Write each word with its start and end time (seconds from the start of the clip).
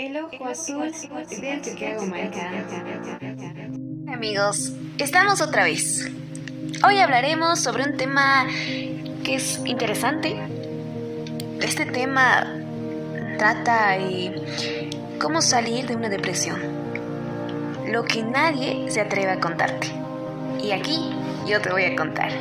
El 0.00 0.16
ojo 0.16 0.46
azul 0.46 0.90
Chicago 1.60 2.06
Amigos, 4.10 4.72
estamos 4.96 5.42
otra 5.42 5.64
vez. 5.64 6.10
Hoy 6.86 6.96
hablaremos 6.96 7.60
sobre 7.60 7.84
un 7.84 7.98
tema 7.98 8.46
que 9.22 9.34
es 9.34 9.60
interesante. 9.66 10.40
Este 11.60 11.84
tema 11.84 12.50
trata 13.36 13.98
de 13.98 14.88
cómo 15.20 15.42
salir 15.42 15.86
de 15.86 15.96
una 15.96 16.08
depresión. 16.08 16.58
Lo 17.86 18.02
que 18.04 18.22
nadie 18.22 18.90
se 18.90 19.02
atreve 19.02 19.32
a 19.32 19.40
contarte. 19.40 19.88
Y 20.64 20.70
aquí 20.70 21.14
yo 21.46 21.60
te 21.60 21.70
voy 21.70 21.84
a 21.84 21.94
contar. 21.94 22.32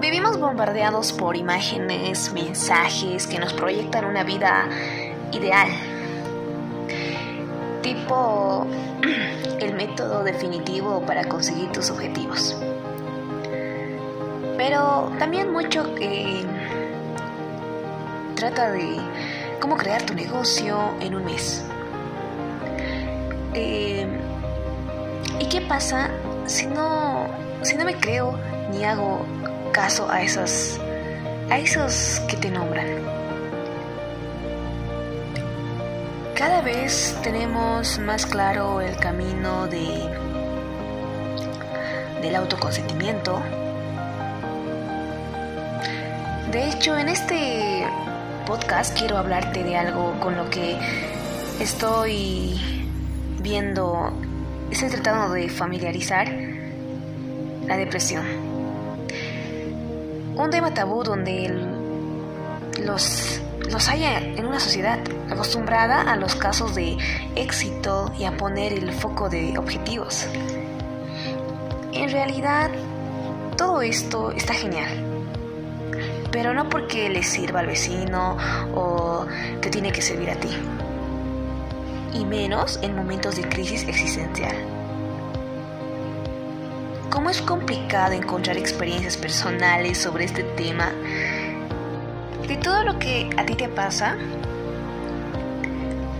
Vivimos 0.00 0.40
bombardeados 0.40 1.12
por 1.12 1.36
imágenes, 1.36 2.32
mensajes 2.32 3.26
que 3.26 3.38
nos 3.38 3.52
proyectan 3.52 4.06
una 4.06 4.24
vida 4.24 4.70
ideal. 5.36 5.68
Tipo 7.82 8.66
el 9.60 9.74
método 9.74 10.24
definitivo 10.24 11.00
para 11.02 11.24
conseguir 11.24 11.70
tus 11.72 11.90
objetivos. 11.90 12.56
Pero 14.56 15.12
también 15.18 15.52
mucho 15.52 15.94
que 15.94 16.44
trata 18.34 18.70
de 18.70 18.96
cómo 19.60 19.76
crear 19.76 20.02
tu 20.02 20.14
negocio 20.14 20.94
en 21.00 21.14
un 21.14 21.24
mes. 21.24 21.64
Eh, 23.54 24.06
¿Y 25.40 25.46
qué 25.48 25.60
pasa 25.62 26.10
si 26.46 26.66
no, 26.66 27.26
si 27.62 27.76
no 27.76 27.84
me 27.84 27.94
creo 27.96 28.38
ni 28.70 28.84
hago 28.84 29.24
caso 29.72 30.10
a 30.10 30.22
esos, 30.22 30.80
a 31.50 31.58
esos 31.58 32.20
que 32.28 32.36
te 32.36 32.50
nombran? 32.50 33.15
Cada 36.46 36.62
vez 36.62 37.18
tenemos 37.24 37.98
más 37.98 38.24
claro 38.24 38.80
el 38.80 38.96
camino 38.98 39.66
de 39.66 40.08
del 42.22 42.36
autoconsentimiento. 42.36 43.42
De 46.52 46.68
hecho, 46.68 46.96
en 46.96 47.08
este 47.08 47.84
podcast 48.46 48.96
quiero 48.96 49.18
hablarte 49.18 49.64
de 49.64 49.76
algo 49.76 50.20
con 50.20 50.36
lo 50.36 50.48
que 50.48 50.78
estoy 51.58 52.60
viendo, 53.42 54.12
estoy 54.70 54.90
tratando 54.90 55.34
de 55.34 55.48
familiarizar 55.48 56.32
la 57.66 57.76
depresión. 57.76 58.24
Un 60.36 60.50
tema 60.50 60.72
tabú 60.72 61.02
donde 61.02 61.60
los, 62.84 63.40
los 63.70 63.88
haya 63.88 64.18
en 64.18 64.46
una 64.46 64.60
sociedad 64.60 64.98
acostumbrada 65.30 66.02
a 66.02 66.16
los 66.16 66.34
casos 66.34 66.74
de 66.74 66.96
éxito 67.34 68.12
y 68.18 68.24
a 68.24 68.36
poner 68.36 68.72
el 68.72 68.92
foco 68.92 69.28
de 69.28 69.58
objetivos. 69.58 70.26
En 71.92 72.10
realidad, 72.10 72.70
todo 73.56 73.82
esto 73.82 74.30
está 74.32 74.54
genial, 74.54 74.88
pero 76.30 76.52
no 76.54 76.68
porque 76.68 77.08
le 77.08 77.22
sirva 77.22 77.60
al 77.60 77.66
vecino 77.66 78.36
o 78.74 79.26
te 79.60 79.70
tiene 79.70 79.92
que 79.92 80.02
servir 80.02 80.30
a 80.30 80.36
ti, 80.36 80.50
y 82.12 82.24
menos 82.24 82.78
en 82.82 82.94
momentos 82.94 83.36
de 83.36 83.48
crisis 83.48 83.86
existencial. 83.88 84.54
Como 87.10 87.30
es 87.30 87.40
complicado 87.40 88.12
encontrar 88.12 88.58
experiencias 88.58 89.16
personales 89.16 89.96
sobre 89.96 90.24
este 90.26 90.42
tema, 90.42 90.92
de 92.46 92.56
todo 92.56 92.84
lo 92.84 92.98
que 92.98 93.28
a 93.36 93.44
ti 93.44 93.54
te 93.54 93.68
pasa, 93.68 94.16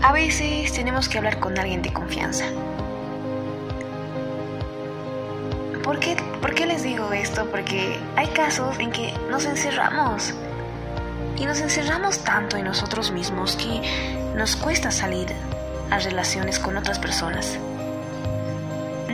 a 0.01 0.11
veces 0.13 0.73
tenemos 0.73 1.07
que 1.07 1.17
hablar 1.17 1.39
con 1.39 1.57
alguien 1.57 1.81
de 1.81 1.93
confianza. 1.93 2.45
¿Por 5.83 5.99
qué, 5.99 6.17
¿Por 6.41 6.53
qué 6.53 6.65
les 6.65 6.83
digo 6.83 7.13
esto? 7.13 7.49
Porque 7.49 7.97
hay 8.17 8.27
casos 8.27 8.77
en 8.79 8.91
que 8.91 9.13
nos 9.29 9.45
encerramos. 9.45 10.33
Y 11.37 11.45
nos 11.45 11.61
encerramos 11.61 12.19
tanto 12.19 12.57
en 12.57 12.65
nosotros 12.65 13.11
mismos 13.11 13.55
que 13.55 13.81
nos 14.35 14.55
cuesta 14.55 14.91
salir 14.91 15.27
a 15.91 15.99
relaciones 15.99 16.59
con 16.59 16.75
otras 16.75 16.99
personas. 16.99 17.57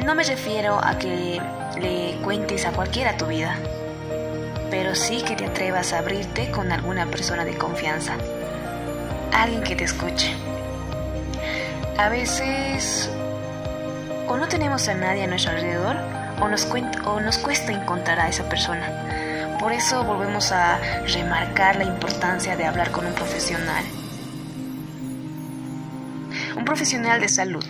No 0.04 0.16
me 0.16 0.24
refiero 0.24 0.80
a 0.84 0.98
que 0.98 1.40
le 1.80 2.18
cuentes 2.24 2.66
a 2.66 2.72
cualquiera 2.72 3.18
tu 3.18 3.28
vida, 3.28 3.58
pero 4.74 4.96
sí 4.96 5.22
que 5.22 5.36
te 5.36 5.46
atrevas 5.46 5.94
a 5.94 6.00
abrirte 6.00 6.50
con 6.50 6.72
alguna 6.72 7.06
persona 7.06 7.46
de 7.46 7.56
confianza, 7.56 8.16
alguien 9.32 9.62
que 9.62 9.76
te 9.76 9.84
escuche. 9.84 10.34
A 12.00 12.10
veces 12.10 13.08
o 14.28 14.36
no 14.36 14.48
tenemos 14.48 14.88
a 14.88 14.96
nadie 14.96 15.26
a 15.26 15.28
nuestro 15.28 15.52
alrededor 15.52 15.96
o 16.42 16.48
nos, 16.48 16.68
o 17.06 17.20
nos 17.20 17.38
cuesta 17.38 17.72
encontrar 17.72 18.20
a 18.20 18.30
esa 18.30 18.50
persona. 18.50 19.58
Por 19.60 19.74
eso 19.74 20.04
volvemos 20.06 20.52
a 20.52 20.80
remarcar 21.06 21.76
la 21.76 21.84
importancia 21.84 22.56
de 22.56 22.66
hablar 22.66 22.90
con 22.90 23.06
un 23.06 23.14
profesional. 23.14 23.84
Un 26.58 26.66
profesional 26.66 27.22
de 27.22 27.30
salud. 27.30 27.66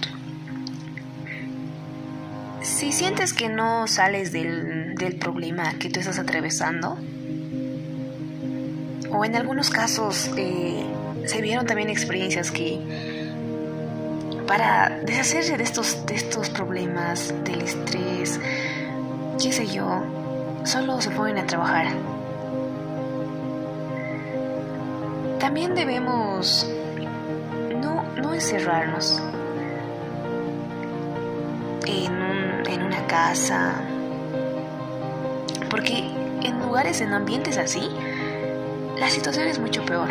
Si 2.61 2.93
sientes 2.93 3.33
que 3.33 3.49
no 3.49 3.87
sales 3.87 4.31
del, 4.31 4.82
del 4.95 5.15
problema 5.15 5.73
que 5.79 5.89
tú 5.89 5.99
estás 5.99 6.19
atravesando, 6.19 6.97
o 9.11 9.25
en 9.25 9.35
algunos 9.35 9.69
casos 9.69 10.31
eh, 10.37 10.83
se 11.25 11.41
vieron 11.41 11.65
también 11.65 11.89
experiencias 11.89 12.51
que 12.51 12.79
para 14.47 14.99
deshacerse 15.05 15.57
de 15.57 15.63
estos, 15.63 16.05
de 16.05 16.15
estos 16.15 16.49
problemas, 16.49 17.33
del 17.43 17.61
estrés, 17.61 18.39
qué 19.41 19.51
sé 19.51 19.67
yo, 19.67 20.03
solo 20.63 20.99
se 21.01 21.11
ponen 21.11 21.37
a 21.37 21.45
trabajar. 21.45 21.87
También 25.39 25.75
debemos 25.75 26.69
no, 27.81 28.03
no 28.21 28.33
encerrarnos 28.33 29.21
en, 31.85 32.13
un, 32.13 32.67
en 32.67 32.83
una 32.83 33.05
casa, 33.07 33.73
porque 35.73 36.03
en 36.43 36.59
lugares, 36.59 37.01
en 37.01 37.13
ambientes 37.13 37.57
así, 37.57 37.89
la 38.99 39.09
situación 39.09 39.47
es 39.47 39.57
mucho 39.57 39.83
peor. 39.83 40.07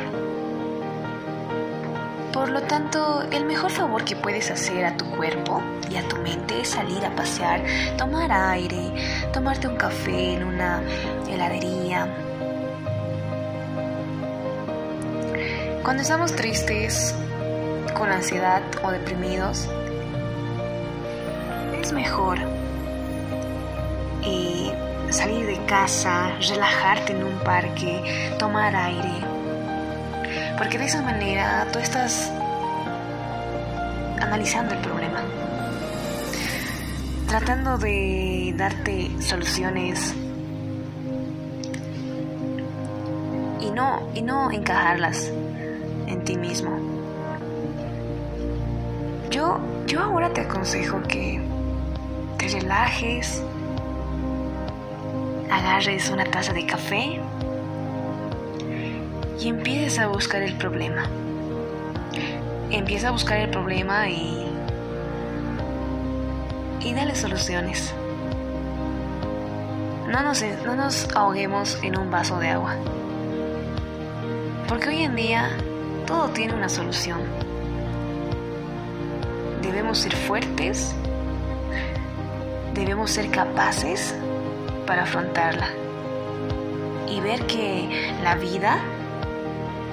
Por 2.33 2.49
lo 2.49 2.62
tanto, 2.62 3.23
el 3.31 3.45
mejor 3.45 3.71
favor 3.71 4.05
que 4.05 4.17
puedes 4.17 4.50
hacer 4.50 4.84
a 4.84 4.97
tu 4.97 5.05
cuerpo 5.12 5.62
y 5.89 5.95
a 5.95 6.09
tu 6.09 6.17
mente 6.17 6.62
es 6.62 6.71
salir 6.71 7.06
a 7.06 7.15
pasear, 7.15 7.62
tomar 7.97 8.33
aire, 8.33 8.93
tomarte 9.33 9.69
un 9.69 9.77
café 9.77 10.34
en 10.34 10.43
una 10.43 10.83
heladería. 11.31 12.09
Cuando 15.84 16.03
estamos 16.03 16.34
tristes, 16.34 17.15
con 17.97 18.11
ansiedad 18.11 18.62
o 18.83 18.91
deprimidos, 18.91 19.69
es 21.81 21.93
mejor 21.93 22.41
salir 25.12 25.47
de 25.47 25.65
casa, 25.67 26.31
relajarte 26.49 27.12
en 27.12 27.25
un 27.25 27.39
parque, 27.41 28.34
tomar 28.39 28.75
aire. 28.75 29.12
Porque 30.56 30.78
de 30.78 30.87
esa 30.87 31.03
manera 31.03 31.67
tú 31.73 31.78
estás 31.78 32.31
analizando 34.21 34.75
el 34.75 34.81
problema, 34.81 35.21
tratando 37.28 37.78
de 37.78 38.55
darte 38.56 39.11
soluciones. 39.21 40.15
Y 43.61 43.71
no, 43.71 44.09
y 44.15 44.23
no 44.23 44.50
encajarlas 44.50 45.31
en 46.06 46.25
ti 46.25 46.37
mismo. 46.37 46.71
Yo, 49.31 49.59
yo 49.87 50.00
ahora 50.00 50.32
te 50.32 50.43
aconsejo 50.43 51.03
que 51.03 51.41
te 52.38 52.49
relajes, 52.49 53.43
agarres 55.52 56.08
una 56.08 56.25
taza 56.25 56.52
de 56.54 56.64
café 56.64 57.20
y 59.38 59.49
empieces 59.49 59.99
a 59.99 60.06
buscar 60.06 60.43
el 60.43 60.56
problema. 60.56 61.04
Empieza 62.70 63.08
a 63.08 63.10
buscar 63.10 63.38
el 63.38 63.50
problema 63.50 64.08
y, 64.08 64.50
y 66.81 66.94
dale 66.94 67.14
soluciones. 67.14 67.93
No 70.08 70.22
nos, 70.22 70.43
no 70.64 70.75
nos 70.75 71.08
ahoguemos 71.14 71.78
en 71.82 71.99
un 71.99 72.10
vaso 72.10 72.38
de 72.38 72.49
agua. 72.49 72.75
Porque 74.69 74.88
hoy 74.88 75.02
en 75.02 75.16
día 75.16 75.50
todo 76.06 76.28
tiene 76.31 76.54
una 76.54 76.70
solución. 76.70 77.20
Debemos 79.60 79.99
ser 79.99 80.16
fuertes, 80.16 80.94
debemos 82.72 83.10
ser 83.10 83.31
capaces 83.31 84.14
para 84.87 85.02
afrontarla 85.02 85.69
y 87.08 87.20
ver 87.20 87.46
que 87.46 88.14
la 88.23 88.34
vida 88.34 88.79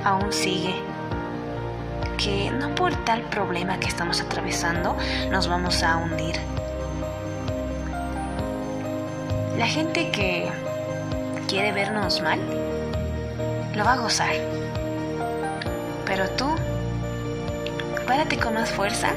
aún 0.04 0.32
sigue. 0.32 0.76
porque 2.20 2.52
no 2.52 2.76
por 2.76 2.94
tal 3.06 3.22
problema 3.22 3.80
que 3.80 3.88
estamos 3.88 4.20
atravesando 4.20 4.98
nos 5.32 5.48
vamos 5.48 5.82
a 5.84 5.96
hundir. 5.96 6.36
La 9.58 9.66
gente 9.66 10.12
que 10.12 10.52
quiere 11.48 11.72
vernos 11.72 12.22
mal 12.22 12.42
lo 13.74 13.86
va 13.86 13.94
a 13.94 13.98
gozar. 13.98 14.34
Pero 16.06 16.30
tú, 16.32 16.50
párate 18.06 18.38
con 18.38 18.56
más 18.56 18.70
fuerza 18.70 19.12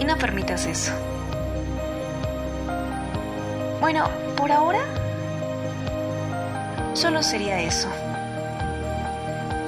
y 0.00 0.06
no 0.06 0.16
permitas 0.16 0.64
eso. 0.64 0.92
Bueno, 3.82 4.08
por 4.34 4.50
ahora 4.50 4.80
solo 6.94 7.22
sería 7.22 7.60
eso. 7.60 7.88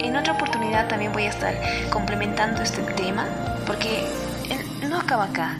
En 0.00 0.16
otra 0.16 0.32
oportunidad 0.32 0.88
también 0.88 1.12
voy 1.12 1.24
a 1.24 1.30
estar 1.30 1.54
complementando 1.90 2.62
este 2.62 2.82
tema 2.82 3.26
porque 3.66 4.04
no 4.88 4.98
acaba 4.98 5.24
acá. 5.24 5.58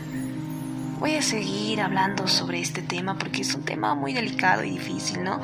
Voy 0.99 1.15
a 1.17 1.23
seguir 1.23 1.81
hablando 1.81 2.29
sobre 2.29 2.61
este 2.61 2.83
tema 2.83 3.19
porque 3.19 3.43
es 3.43 3.55
un 3.55 3.65
tema 3.65 3.95
muy 3.95 4.13
delicado 4.13 4.65
y 4.65 4.71
difícil, 4.71 5.25
¿no? 5.25 5.41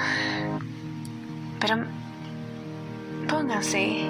Pero 1.60 1.84
pónganse 3.28 4.06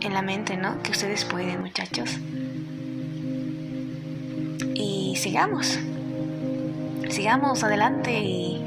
en 0.00 0.14
la 0.14 0.22
mente, 0.22 0.56
¿no? 0.56 0.82
Que 0.82 0.92
ustedes 0.92 1.24
pueden, 1.24 1.60
muchachos. 1.62 2.18
Y 4.74 5.16
sigamos 5.16 5.78
sigamos 7.10 7.64
adelante 7.64 8.20
y 8.20 8.59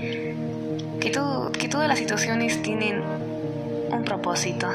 que, 1.04 1.12
todo, 1.12 1.52
que 1.52 1.68
todas 1.68 1.90
las 1.90 2.00
situaciones 2.00 2.62
tienen 2.62 3.04
un 3.92 4.06
propósito. 4.06 4.70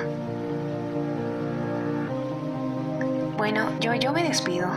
Bueno, 3.38 3.70
yo, 3.80 3.94
yo 3.94 4.12
me 4.12 4.22
despido. 4.22 4.68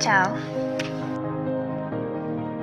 Chao. 0.00 0.34